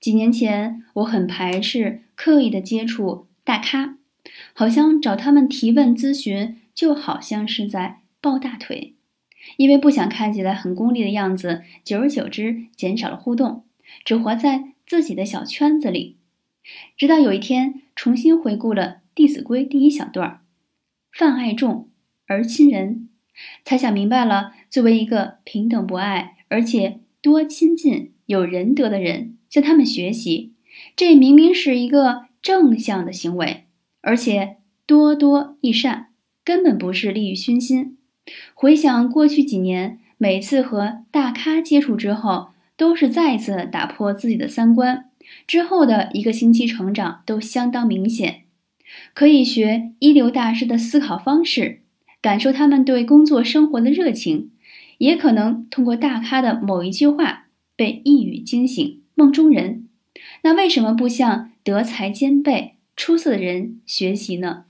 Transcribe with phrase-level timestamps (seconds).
[0.00, 3.98] 几年前，我很排斥刻意的接触大咖，
[4.54, 8.94] 好像找他们提问咨询，就好像是在抱大腿，
[9.58, 11.62] 因为不想看起来很功利的样子。
[11.84, 13.64] 久而久之，减少了互动，
[14.02, 16.16] 只活在自己的小圈子里。
[16.96, 20.40] 直到有一天，重新回顾了《弟子规》第一小段儿
[21.12, 21.90] ：“泛爱众
[22.26, 23.08] 而亲仁”，
[23.64, 24.52] 才想明白了。
[24.70, 29.36] 作为一个平等博爱，而且多亲近有仁德的人。
[29.50, 30.52] 向他们学习，
[30.94, 33.64] 这明明是一个正向的行为，
[34.00, 36.10] 而且多多益善，
[36.44, 37.98] 根本不是利欲熏心。
[38.54, 45.06] 回想过去几年，每次和大咖接触之后，都是再次打破自己的三观。
[45.48, 48.42] 之后的一个星期，成长都相当明显。
[49.12, 51.80] 可以学一流大师的思考方式，
[52.22, 54.52] 感受他们对工作生活的热情，
[54.98, 57.48] 也可能通过大咖的某一句话
[57.80, 59.00] 被一语惊醒。
[59.14, 59.88] 梦中人，
[60.42, 64.66] 那为什么不向德才兼备、出色的人学习呢？